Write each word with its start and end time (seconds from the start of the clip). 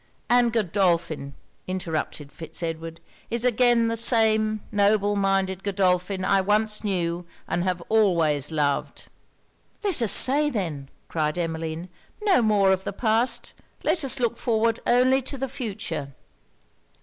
'And 0.31 0.51
Godolphin,' 0.51 1.35
interrupted 1.67 2.31
Fitz 2.31 2.63
Edward, 2.63 2.99
'is 3.29 3.45
again 3.45 3.87
the 3.87 3.95
same 3.95 4.61
noble 4.71 5.15
minded 5.15 5.61
Godolphin 5.63 6.25
I 6.25 6.41
once 6.41 6.83
knew, 6.83 7.27
and 7.47 7.63
have 7.63 7.83
always 7.87 8.51
loved.' 8.51 9.05
'Let 9.83 10.01
us 10.01 10.11
say 10.11 10.49
then,' 10.49 10.89
cried 11.07 11.37
Emmeline, 11.37 11.87
'no 12.23 12.41
more 12.41 12.71
of 12.73 12.83
the 12.83 12.93
past. 12.93 13.53
Let 13.83 14.03
us 14.03 14.19
look 14.19 14.37
forward 14.37 14.79
only 14.87 15.21
to 15.21 15.37
the 15.37 15.47
future.' 15.47 16.11